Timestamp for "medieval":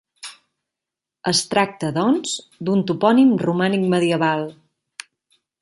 3.97-4.47